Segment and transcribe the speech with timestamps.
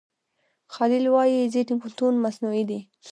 [0.73, 2.79] خلیل وايي ځینې متون مصنوعي دي.